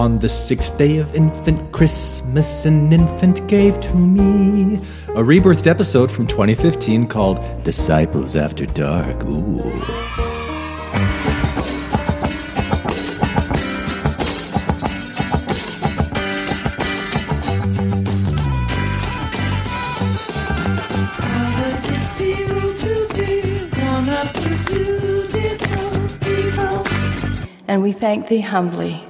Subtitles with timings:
[0.00, 4.76] On the sixth day of infant Christmas, an infant gave to me
[5.08, 9.22] a rebirthed episode from 2015 called Disciples After Dark.
[9.24, 9.60] Ooh.
[27.68, 29.04] And we thank thee humbly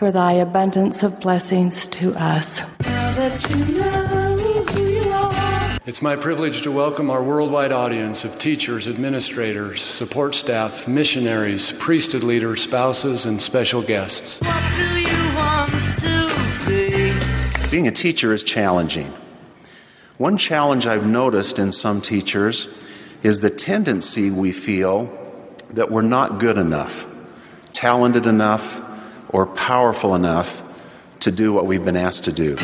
[0.00, 2.62] for thy abundance of blessings to us.
[5.84, 12.22] It's my privilege to welcome our worldwide audience of teachers, administrators, support staff, missionaries, priesthood
[12.22, 14.38] leaders, spouses, and special guests.
[17.70, 19.12] Being a teacher is challenging.
[20.16, 22.72] One challenge I've noticed in some teachers
[23.22, 25.12] is the tendency we feel
[25.68, 27.06] that we're not good enough,
[27.74, 28.86] talented enough,
[29.32, 30.62] or powerful enough
[31.20, 32.56] to do what we've been asked to do.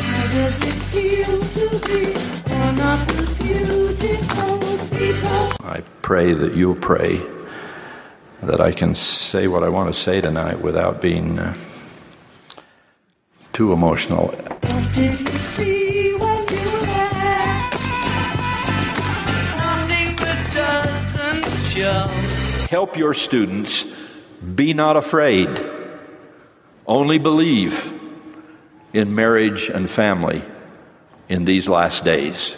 [5.63, 7.21] I pray that you'll pray
[8.41, 11.55] that I can say what I want to say tonight without being uh,
[13.53, 14.33] too emotional.
[22.69, 23.85] Help your students
[24.55, 25.76] be not afraid.
[26.87, 27.93] Only believe
[28.93, 30.41] in marriage and family
[31.27, 32.55] in these last days.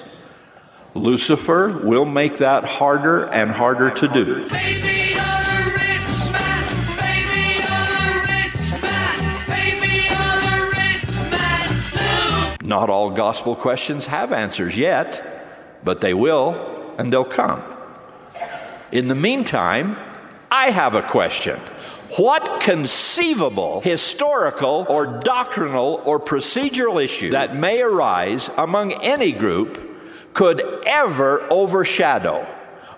[0.94, 4.48] Lucifer will make that harder and harder to do.
[12.62, 15.24] Not all gospel questions have answers yet,
[15.84, 17.64] but they will, and they'll come.
[18.92, 19.98] In the meantime,
[20.52, 21.60] I have a question.
[22.18, 29.86] What conceivable historical or doctrinal or procedural issue that may arise among any group
[30.34, 32.48] could ever overshadow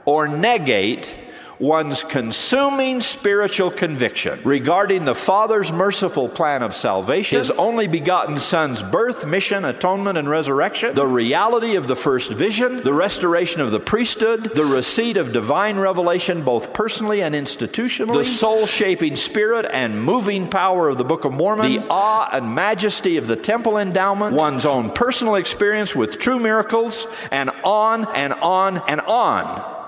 [0.05, 1.19] or negate
[1.61, 8.81] one's consuming spiritual conviction regarding the Father's merciful plan of salvation, His only begotten Son's
[8.81, 13.79] birth, mission, atonement, and resurrection, the reality of the first vision, the restoration of the
[13.79, 20.03] priesthood, the receipt of divine revelation both personally and institutionally, the soul shaping spirit and
[20.03, 24.35] moving power of the Book of Mormon, the awe and majesty of the temple endowment,
[24.35, 29.80] one's own personal experience with true miracles, and on and on and on.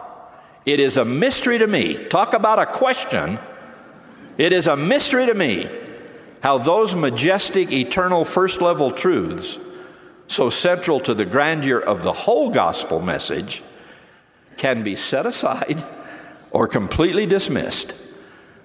[0.66, 2.06] It is a mystery to me.
[2.06, 3.40] Talk about a question.
[4.38, 5.68] It is a mystery to me
[6.42, 9.60] how those majestic, eternal, first level truths,
[10.28, 13.64] so central to the grandeur of the whole gospel message,
[14.58, 15.84] can be set aside
[16.52, 17.96] or completely dismissed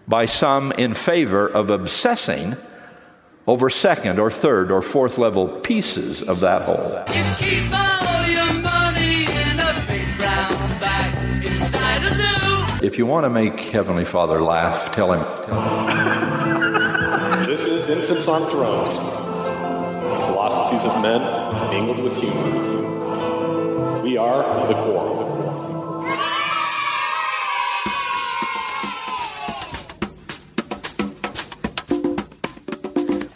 [0.07, 2.57] by some in favor of obsessing
[3.47, 7.05] over second or third or fourth level pieces of that whole.
[12.81, 15.25] If you want to make Heavenly Father laugh, tell him.
[17.49, 18.99] This is Infants on Thrones.
[20.27, 21.21] Philosophies of men
[21.71, 24.03] mingled with humor.
[24.03, 25.19] We are the core.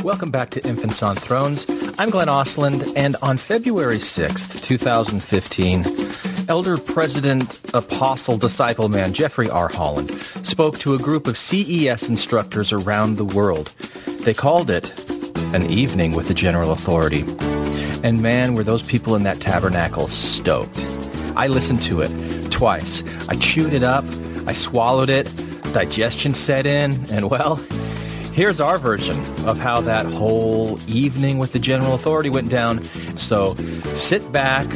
[0.05, 1.67] Welcome back to Infants on Thrones.
[1.99, 9.69] I'm Glenn Ostlund, and on February 6th, 2015, Elder President Apostle Disciple Man Jeffrey R.
[9.69, 10.11] Holland
[10.45, 13.69] spoke to a group of CES instructors around the world.
[14.25, 14.93] They called it
[15.55, 17.25] an evening with the general authority.
[18.03, 20.77] And man, were those people in that tabernacle stoked.
[21.35, 23.03] I listened to it twice.
[23.29, 24.05] I chewed it up,
[24.47, 25.33] I swallowed it,
[25.73, 27.57] digestion set in, and well,
[28.35, 32.83] here's our version of how that whole evening with the general authority went down.
[33.17, 33.55] So
[33.97, 34.67] sit back,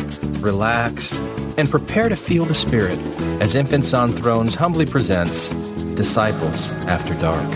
[0.41, 1.15] relax,
[1.57, 2.99] and prepare to feel the Spirit
[3.41, 5.49] as Infants on Thrones humbly presents
[5.95, 7.51] Disciples After Dark.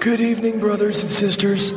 [0.00, 1.72] Good evening, brothers and sisters.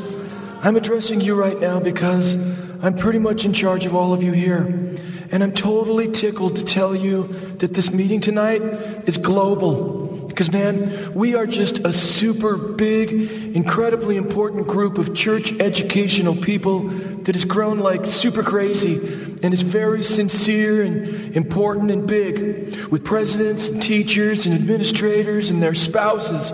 [0.62, 2.36] I'm addressing you right now because
[2.84, 4.89] I'm pretty much in charge of all of you here.
[5.31, 7.28] And I'm totally tickled to tell you
[7.60, 8.62] that this meeting tonight
[9.08, 10.08] is global.
[10.28, 13.12] Because, man, we are just a super big,
[13.56, 18.96] incredibly important group of church educational people that has grown like super crazy
[19.44, 25.62] and is very sincere and important and big with presidents and teachers and administrators and
[25.62, 26.52] their spouses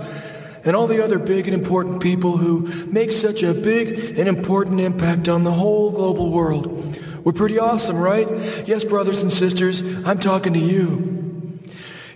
[0.66, 4.82] and all the other big and important people who make such a big and important
[4.82, 6.98] impact on the whole global world.
[7.26, 8.30] We're pretty awesome, right?
[8.68, 11.60] Yes, brothers and sisters, I'm talking to you.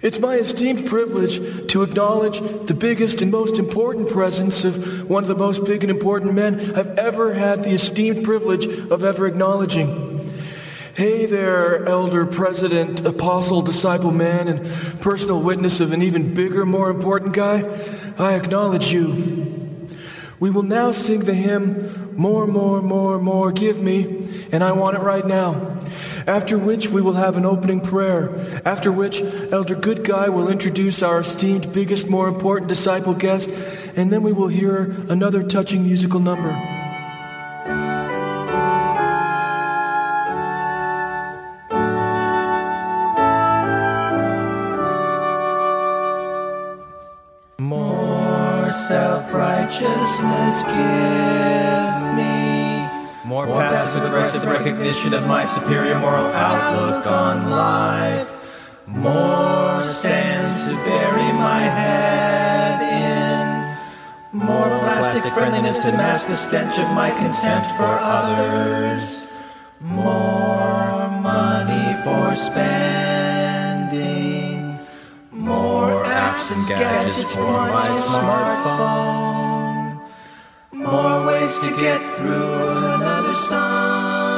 [0.03, 5.27] It's my esteemed privilege to acknowledge the biggest and most important presence of one of
[5.27, 10.31] the most big and important men I've ever had the esteemed privilege of ever acknowledging.
[10.95, 16.91] Hey there, elder, president, apostle, disciple, man, and personal witness of an even bigger, more
[16.91, 17.63] important guy.
[18.19, 19.79] I acknowledge you.
[20.39, 24.18] We will now sing the hymn, More, More, More, More, Give Me,
[24.51, 25.77] and I want it right now.
[26.27, 28.61] After which we will have an opening prayer.
[28.65, 33.49] After which Elder Good Guy will introduce our esteemed, biggest, more important disciple guest,
[33.95, 36.51] and then we will hear another touching musical number.
[47.59, 51.98] More self righteousness give
[53.29, 53.35] me.
[53.35, 58.35] More, passive aggressive recognition of my superior moral outlook on life.
[58.87, 62.81] More sand to bury my head
[64.33, 64.39] in.
[64.39, 69.25] More plastic friendliness to mask the stench of my contempt for others.
[69.79, 73.89] More money for spending.
[75.31, 79.38] More apps and gadgets for my smartphone.
[81.49, 84.28] Ways to get through another Sunday.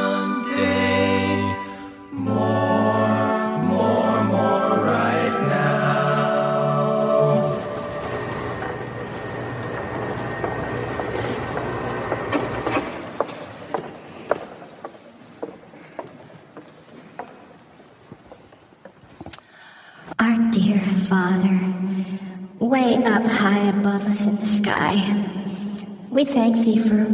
[26.32, 27.06] Thank Thee for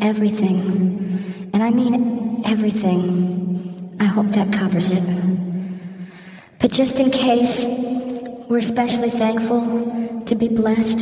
[0.00, 1.50] everything.
[1.52, 3.96] And I mean everything.
[4.00, 5.02] I hope that covers it.
[6.58, 7.64] But just in case,
[8.48, 11.00] we're especially thankful to be blessed,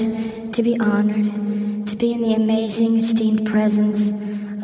[0.53, 4.09] to be honored, to be in the amazing, esteemed presence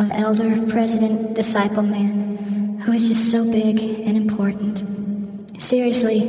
[0.00, 5.62] of Elder President Disciple Man, who is just so big and important.
[5.62, 6.22] Seriously,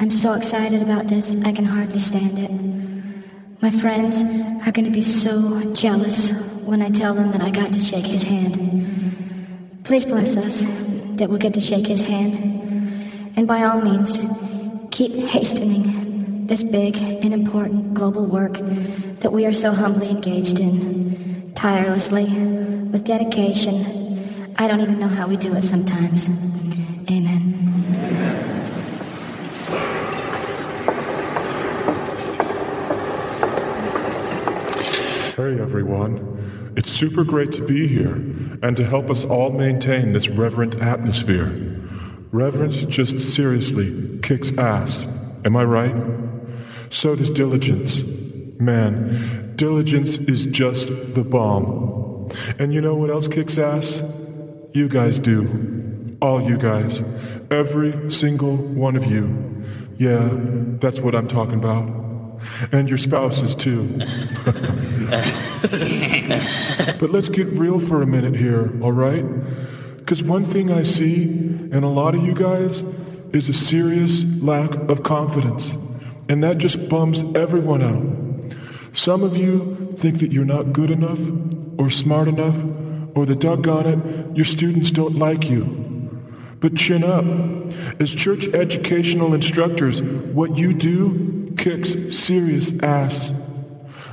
[0.00, 2.81] I'm so excited about this, I can hardly stand it.
[3.62, 4.22] My friends
[4.66, 6.32] are going to be so jealous
[6.64, 9.80] when I tell them that I got to shake his hand.
[9.84, 10.64] Please bless us
[11.16, 12.34] that we'll get to shake his hand.
[13.36, 14.18] And by all means,
[14.90, 18.54] keep hastening this big and important global work
[19.20, 22.24] that we are so humbly engaged in, tirelessly,
[22.90, 24.54] with dedication.
[24.56, 26.26] I don't even know how we do it sometimes.
[27.08, 27.52] Amen.
[35.42, 36.74] Hey everyone.
[36.76, 38.16] It's super great to be here
[38.62, 41.46] and to help us all maintain this reverent atmosphere.
[42.30, 45.08] Reverence just seriously kicks ass.
[45.46, 45.94] Am I right?
[46.90, 48.02] So does diligence.
[48.60, 52.28] Man, diligence is just the bomb.
[52.58, 54.02] And you know what else kicks ass?
[54.74, 56.18] You guys do.
[56.20, 57.02] All you guys.
[57.50, 59.64] Every single one of you.
[59.96, 60.28] Yeah,
[60.82, 62.01] that's what I'm talking about.
[62.70, 63.88] And your spouses, too.
[67.00, 69.24] but let's get real for a minute here, all right?
[69.98, 72.84] Because one thing I see in a lot of you guys
[73.32, 75.70] is a serious lack of confidence.
[76.28, 78.96] And that just bums everyone out.
[78.96, 81.20] Some of you think that you're not good enough
[81.78, 82.56] or smart enough
[83.14, 85.64] or that doggone it, your students don't like you.
[86.60, 87.24] But chin up.
[88.00, 93.32] As church educational instructors, what you do kicks serious ass.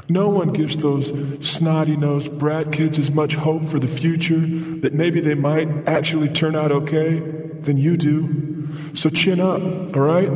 [0.08, 1.14] No one gives those
[1.48, 4.40] snotty nosed brat kids as much hope for the future
[4.80, 8.68] that maybe they might actually turn out okay than you do.
[8.96, 9.62] So chin up,
[9.96, 10.30] all right?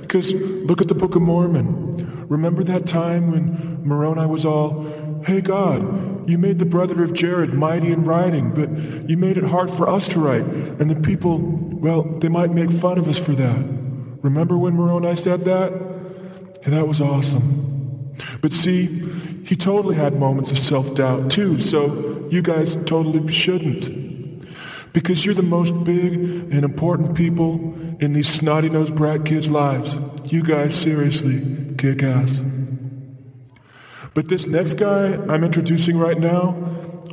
[0.00, 2.26] Because look at the Book of Mormon.
[2.28, 7.54] Remember that time when Moroni was all, Hey God, you made the brother of Jared
[7.54, 8.70] mighty in writing, but
[9.08, 10.44] you made it hard for us to write.
[10.44, 13.64] And the people, well, they might make fun of us for that.
[14.22, 15.87] Remember when Moroni said that?
[16.64, 18.14] And that was awesome.
[18.40, 18.86] But see,
[19.44, 24.46] he totally had moments of self doubt too, so you guys totally shouldn't.
[24.92, 29.96] Because you're the most big and important people in these snotty nosed brat kids' lives.
[30.32, 32.42] You guys seriously kick ass.
[34.14, 36.56] But this next guy I'm introducing right now,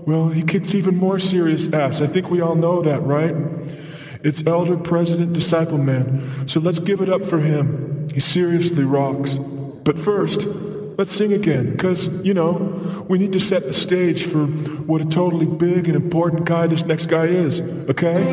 [0.08, 2.02] well, he kicks even more serious ass.
[2.02, 3.36] I think we all know that, right?
[4.24, 6.48] It's Elder President Disciple Man.
[6.48, 7.95] So let's give it up for him.
[8.14, 9.38] He seriously rocks.
[9.38, 10.48] But first,
[10.98, 15.06] Let's sing again, because, you know, we need to set the stage for what a
[15.06, 17.60] totally big and important guy this next guy is,
[17.90, 18.24] okay?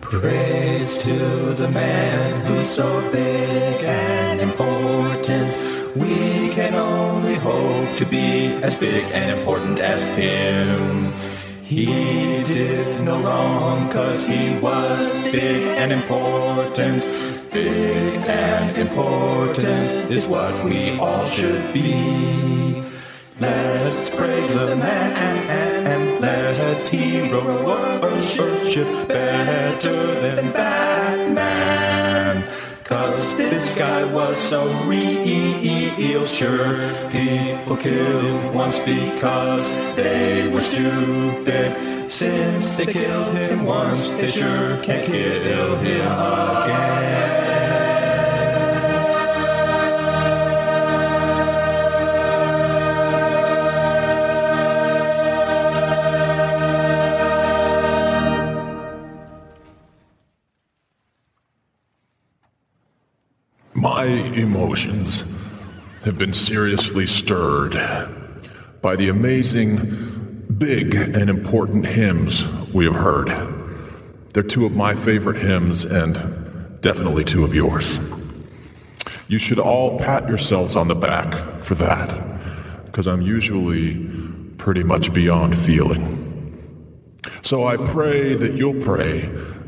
[0.00, 1.18] Praise to
[1.58, 5.58] the man who's so big and important.
[5.94, 7.31] We can only
[7.94, 11.12] to be as big and important as him.
[11.62, 11.86] He
[12.44, 17.02] did no wrong cause he was big and important.
[17.50, 22.82] Big and important is what we all should be.
[23.40, 31.11] Let's praise the man and let's hero worship better than Batman.
[32.92, 36.76] Cause this guy was so real, sure.
[37.10, 42.10] People killed him once because they were stupid.
[42.10, 47.41] Since they killed him once, they sure can't kill him again.
[63.82, 65.24] My emotions
[66.04, 67.72] have been seriously stirred
[68.80, 73.26] by the amazing, big, and important hymns we have heard.
[74.32, 76.14] They're two of my favorite hymns and
[76.80, 77.98] definitely two of yours.
[79.26, 83.98] You should all pat yourselves on the back for that, because I'm usually
[84.58, 86.20] pretty much beyond feeling.
[87.42, 89.22] So I pray that you'll pray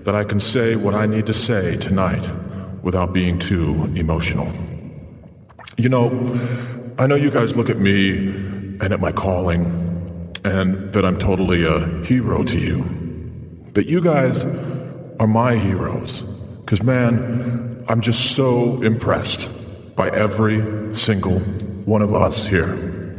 [0.04, 2.30] that I can say what I need to say tonight
[2.84, 4.50] without being too emotional.
[5.76, 6.10] You know,
[6.98, 9.64] I know you guys look at me and at my calling
[10.44, 12.82] and that I'm totally a hero to you.
[13.72, 14.44] But you guys
[15.18, 16.22] are my heroes.
[16.60, 19.50] Because, man, I'm just so impressed
[19.96, 21.40] by every single
[21.86, 23.18] one of us here.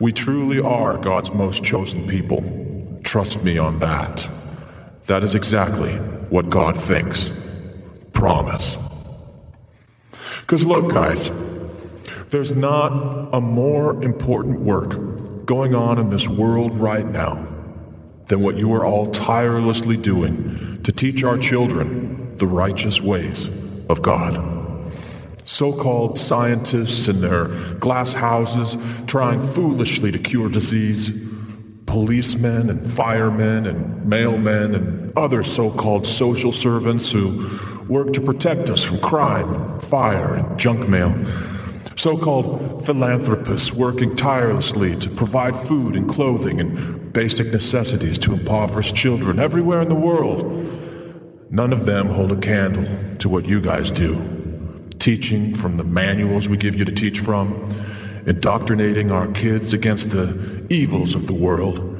[0.00, 2.42] We truly are God's most chosen people.
[3.04, 4.28] Trust me on that.
[5.06, 5.92] That is exactly
[6.30, 7.32] what God thinks.
[8.12, 8.78] Promise.
[10.44, 11.30] Because look, guys,
[12.28, 17.46] there's not a more important work going on in this world right now
[18.26, 23.50] than what you are all tirelessly doing to teach our children the righteous ways
[23.88, 24.34] of God.
[25.46, 27.46] So called scientists in their
[27.76, 31.10] glass houses trying foolishly to cure disease,
[31.86, 37.48] policemen and firemen and mailmen and other so called social servants who
[37.88, 41.14] work to protect us from crime and fire and junk mail.
[41.96, 48.96] So called philanthropists working tirelessly to provide food and clothing and basic necessities to impoverished
[48.96, 50.42] children everywhere in the world.
[51.50, 52.84] None of them hold a candle
[53.18, 54.20] to what you guys do.
[54.98, 57.68] Teaching from the manuals we give you to teach from,
[58.26, 61.90] indoctrinating our kids against the evils of the world.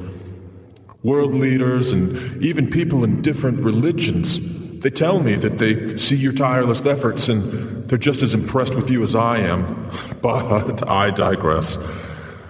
[1.03, 4.39] World leaders and even people in different religions
[4.85, 8.87] they tell me that they see your tireless efforts and they're just as impressed with
[8.91, 9.89] you as I am.
[10.21, 11.79] But I digress.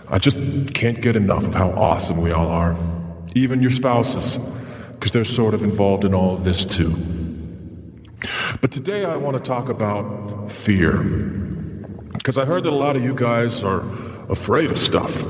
[0.09, 0.37] I just
[0.73, 2.75] can't get enough of how awesome we all are.
[3.35, 4.37] Even your spouses,
[4.91, 6.89] because they're sort of involved in all of this too.
[8.59, 11.03] But today I want to talk about fear.
[12.17, 13.79] Because I heard that a lot of you guys are
[14.29, 15.25] afraid of stuff.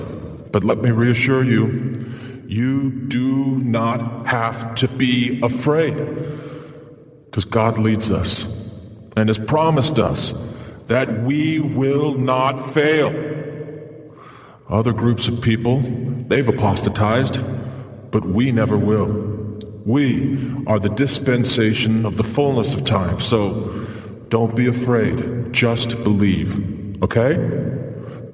[0.52, 2.04] But let me reassure you,
[2.48, 6.26] you do not have to be afraid
[7.36, 8.46] because God leads us
[9.18, 10.34] and has promised us
[10.86, 13.10] that we will not fail.
[14.70, 17.44] Other groups of people, they've apostatized,
[18.10, 19.08] but we never will.
[19.84, 23.86] We are the dispensation of the fullness of time, so
[24.30, 25.52] don't be afraid.
[25.52, 27.36] Just believe, okay?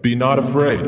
[0.02, 0.86] Be not afraid,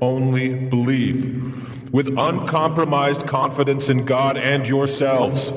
[0.00, 1.92] only believe.
[1.92, 5.52] With uncompromised confidence in God and yourselves.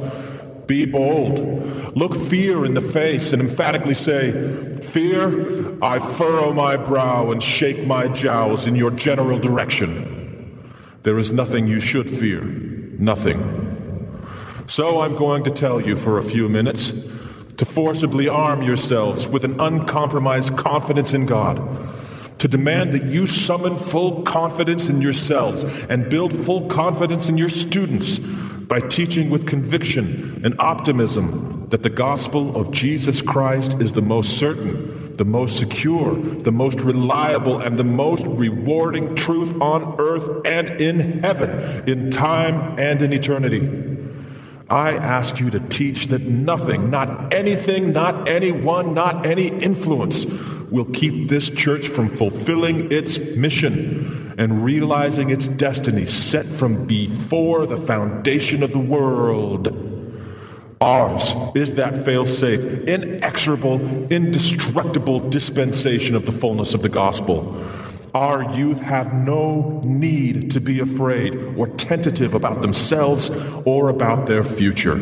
[0.67, 1.95] Be bold.
[1.95, 4.31] Look fear in the face and emphatically say,
[4.81, 10.72] Fear, I furrow my brow and shake my jowls in your general direction.
[11.03, 12.43] There is nothing you should fear.
[12.43, 13.65] Nothing.
[14.67, 16.93] So I'm going to tell you for a few minutes
[17.57, 21.62] to forcibly arm yourselves with an uncompromised confidence in God
[22.39, 27.50] to demand that you summon full confidence in yourselves and build full confidence in your
[27.50, 28.19] students
[28.67, 34.38] by teaching with conviction and optimism that the gospel of Jesus Christ is the most
[34.38, 40.69] certain, the most secure, the most reliable, and the most rewarding truth on earth and
[40.81, 43.91] in heaven, in time and in eternity.
[44.69, 50.25] I ask you to teach that nothing, not anything, not anyone, not any influence
[50.75, 57.65] will keep this church from fulfilling its mission and realizing its destiny set from before
[57.65, 59.82] the foundation of the world.
[60.82, 63.79] Ours is that fail safe, inexorable,
[64.12, 67.55] indestructible dispensation of the fullness of the gospel.
[68.13, 73.29] Our youth have no need to be afraid or tentative about themselves
[73.63, 74.98] or about their future.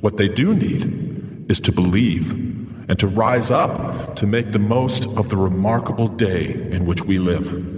[0.00, 2.53] What they do need is to believe
[2.88, 7.18] and to rise up to make the most of the remarkable day in which we
[7.18, 7.74] live.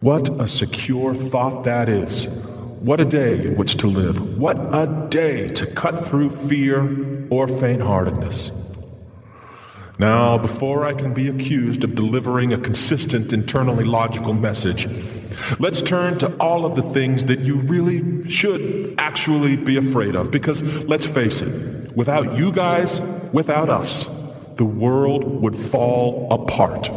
[0.00, 2.28] What a secure thought that is.
[2.80, 4.38] What a day in which to live.
[4.38, 8.52] What a day to cut through fear or faint heartedness.
[9.98, 14.88] Now, before I can be accused of delivering a consistent, internally logical message,
[15.58, 20.30] let's turn to all of the things that you really should actually be afraid of.
[20.30, 23.00] Because let's face it, without you guys,
[23.32, 24.08] without us,
[24.54, 26.88] the world would fall apart.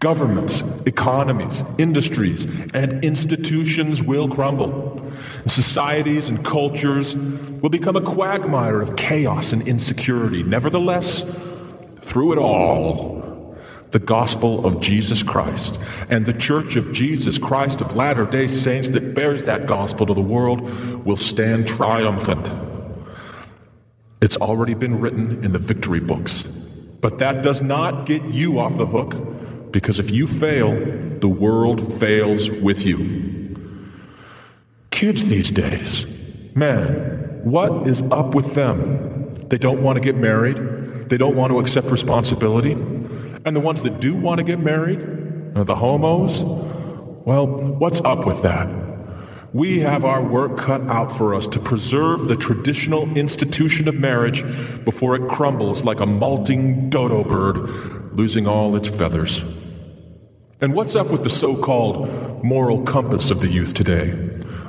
[0.00, 5.10] Governments, economies, industries, and institutions will crumble.
[5.46, 10.42] Societies and cultures will become a quagmire of chaos and insecurity.
[10.42, 11.24] Nevertheless,
[12.02, 13.56] through it all,
[13.92, 18.90] the gospel of Jesus Christ and the church of Jesus Christ of Latter day Saints
[18.90, 20.60] that bears that gospel to the world
[21.06, 22.67] will stand triumphant.
[24.20, 26.42] It's already been written in the victory books.
[27.00, 30.72] But that does not get you off the hook because if you fail,
[31.20, 33.56] the world fails with you.
[34.90, 36.06] Kids these days,
[36.56, 39.30] man, what is up with them?
[39.48, 40.56] They don't want to get married,
[41.08, 42.72] they don't want to accept responsibility.
[42.72, 45.00] And the ones that do want to get married,
[45.54, 48.87] the homos, well, what's up with that?
[49.54, 54.42] We have our work cut out for us to preserve the traditional institution of marriage
[54.84, 59.44] before it crumbles like a molting dodo bird, losing all its feathers.
[60.60, 64.10] And what's up with the so called moral compass of the youth today?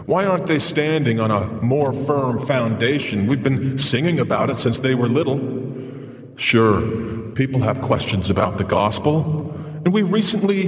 [0.05, 3.27] Why aren't they standing on a more firm foundation?
[3.27, 5.39] We've been singing about it since they were little.
[6.37, 6.81] Sure,
[7.31, 9.38] people have questions about the gospel,
[9.89, 10.67] and we recently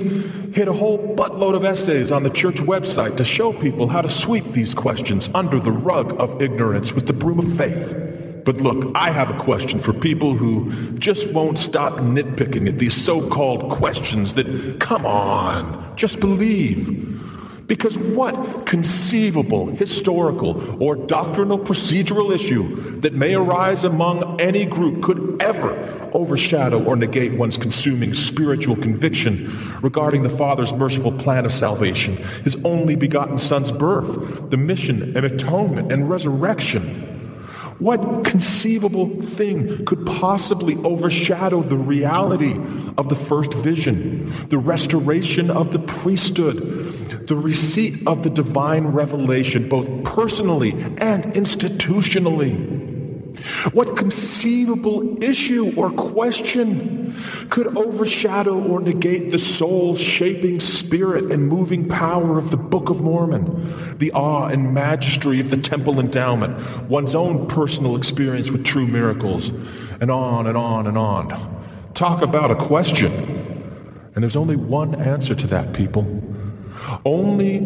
[0.52, 4.10] hit a whole buttload of essays on the church website to show people how to
[4.10, 7.96] sweep these questions under the rug of ignorance with the broom of faith.
[8.46, 12.96] But look, I have a question for people who just won't stop nitpicking at these
[12.96, 17.11] so called questions that, come on, just believe.
[17.72, 25.38] Because what conceivable historical or doctrinal procedural issue that may arise among any group could
[25.42, 25.72] ever
[26.12, 29.50] overshadow or negate one's consuming spiritual conviction
[29.82, 35.26] regarding the Father's merciful plan of salvation, his only begotten Son's birth, the mission and
[35.26, 37.08] atonement and resurrection?
[37.80, 42.54] What conceivable thing could possibly overshadow the reality
[42.98, 49.70] of the first vision, the restoration of the priesthood, the receipt of the divine revelation,
[49.70, 52.82] both personally and institutionally?
[53.74, 57.16] What conceivable issue or question
[57.50, 63.02] could overshadow or negate the soul shaping spirit and moving power of the Book of
[63.02, 68.88] Mormon, the awe and majesty of the temple endowment, one's own personal experience with true
[68.88, 69.50] miracles,
[70.00, 71.64] and on and on and on?
[71.94, 73.12] Talk about a question.
[74.14, 76.21] And there's only one answer to that, people.
[77.06, 77.60] Only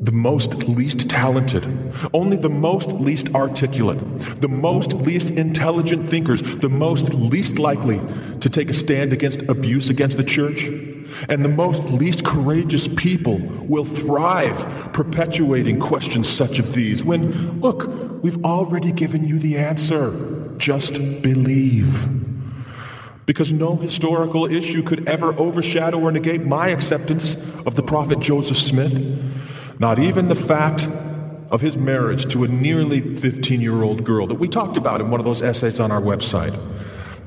[0.00, 1.66] the most least talented,
[2.14, 3.98] only the most least articulate,
[4.40, 8.00] the most least intelligent thinkers, the most least likely
[8.40, 10.62] to take a stand against abuse against the church,
[11.28, 18.22] and the most least courageous people will thrive perpetuating questions such as these when, look,
[18.22, 20.54] we've already given you the answer.
[20.58, 21.97] Just believe.
[23.28, 27.36] Because no historical issue could ever overshadow or negate my acceptance
[27.66, 29.04] of the prophet Joseph Smith
[29.78, 30.88] not even the fact
[31.50, 35.10] of his marriage to a nearly 15 year old girl that we talked about in
[35.10, 36.58] one of those essays on our website.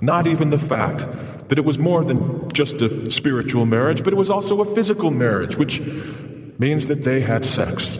[0.02, 1.08] Not even the fact
[1.48, 5.12] that it was more than just a spiritual marriage, but it was also a physical
[5.12, 5.82] marriage, which
[6.60, 8.00] means that they had sex.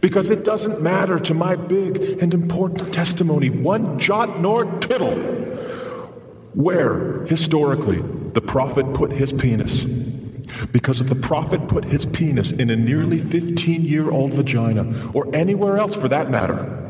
[0.00, 5.45] Because it doesn't matter to my big and important testimony, one jot nor tittle,
[6.56, 8.00] where historically
[8.32, 9.86] the prophet put his penis
[10.72, 15.28] because if the prophet put his penis in a nearly 15 year old vagina, or
[15.34, 16.82] anywhere else for that matter,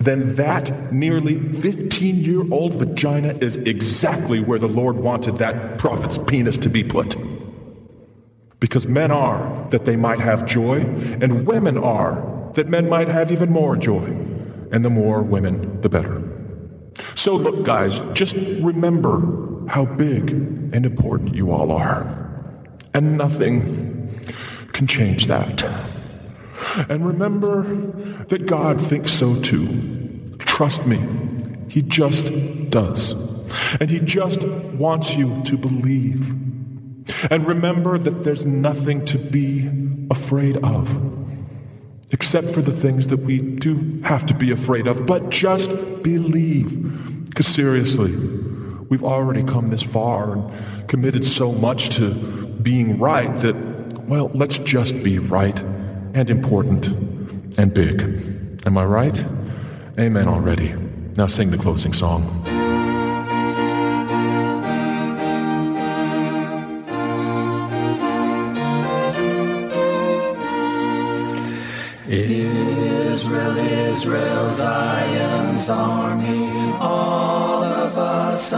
[0.00, 6.18] then that nearly 15 year old vagina is exactly where the Lord wanted that prophet's
[6.18, 7.16] penis to be put.
[8.60, 13.32] Because men are that they might have joy, and women are that men might have
[13.32, 14.04] even more joy.
[14.70, 16.31] And the more women, the better.
[17.14, 22.06] So, look, guys, just remember how big and important you all are.
[22.94, 24.20] And nothing
[24.72, 25.62] can change that.
[26.88, 27.62] And remember
[28.28, 30.36] that God thinks so too.
[30.38, 31.00] Trust me,
[31.68, 32.30] He just
[32.70, 33.12] does.
[33.80, 36.30] And He just wants you to believe.
[37.30, 39.70] And remember that there's nothing to be
[40.10, 40.88] afraid of,
[42.12, 45.06] except for the things that we do have to be afraid of.
[45.06, 45.70] But just
[46.02, 47.24] believe.
[47.28, 48.14] Because seriously,
[48.88, 52.12] we've already come this far and committed so much to
[52.62, 53.56] being right that,
[54.02, 55.58] well, let's just be right
[56.14, 56.86] and important
[57.58, 58.02] and big.
[58.66, 59.26] Am I right?
[59.98, 60.74] Amen already.
[61.16, 62.61] Now sing the closing song.
[74.02, 78.50] Israel, Zion's army, all of us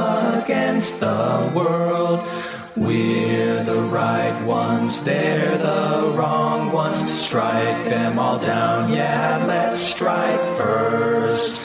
[0.43, 2.27] against the world.
[2.75, 6.97] We're the right ones, they're the wrong ones.
[7.13, 11.61] Strike them all down, yeah, let's strike first.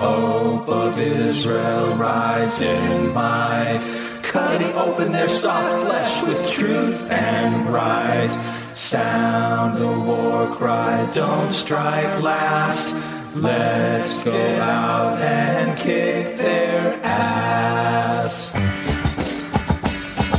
[0.00, 3.82] Hope of Israel, rise in might,
[4.22, 8.64] cutting open their soft flesh with truth and right.
[8.74, 13.17] Sound the war cry, don't strike last.
[13.40, 18.50] Let's go out and kick their ass.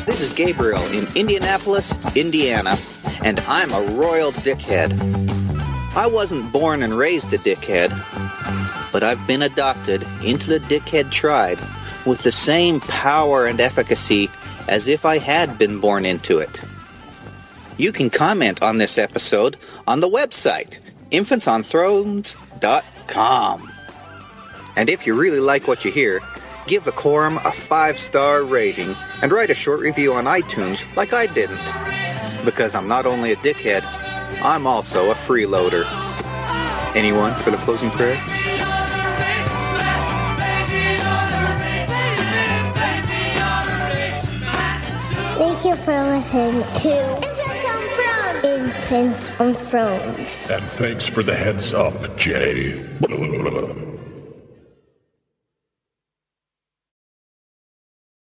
[0.06, 2.78] This is Gabriel in Indianapolis, Indiana,
[3.24, 4.92] and I'm a royal dickhead.
[5.96, 7.92] I wasn't born and raised a dickhead,
[8.92, 11.62] but I've been adopted into the dickhead tribe
[12.06, 14.30] with the same power and efficacy
[14.68, 16.62] as if I had been born into it.
[17.78, 19.56] You can comment on this episode
[19.88, 20.80] on the website,
[21.12, 22.49] infantsonthrones.com.
[24.76, 26.22] And if you really like what you hear,
[26.68, 31.14] give the quorum a five star rating and write a short review on iTunes like
[31.14, 31.60] I didn't.
[32.46, 33.84] Because I'm not only a dickhead,
[34.42, 35.86] I'm also a freeloader.
[36.96, 38.16] Anyone for the closing prayer?
[45.38, 47.39] Thank you for listening to
[48.90, 50.50] Thrones.
[50.50, 52.74] And thanks for the heads up, Jay.